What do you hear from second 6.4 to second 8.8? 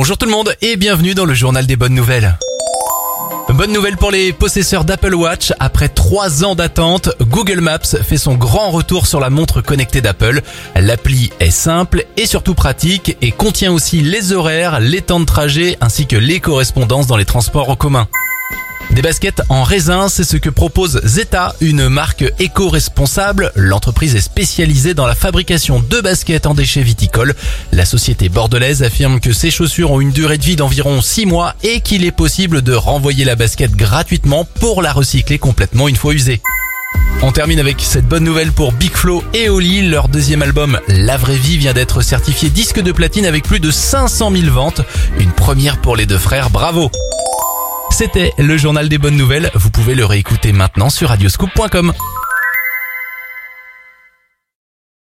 ans d'attente, Google Maps fait son grand